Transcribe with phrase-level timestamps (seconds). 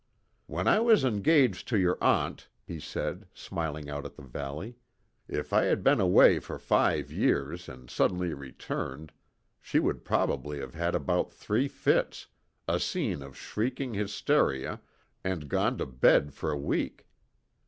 [0.47, 4.77] "When I was engaged to your aunt," he said, smiling out at the valley,
[5.27, 9.11] "if I had been away for five years and suddenly returned,
[9.61, 12.25] she would probably have had about three fits,
[12.67, 14.81] a scene of shrieking hysteria,
[15.23, 17.05] and gone to bed for a week.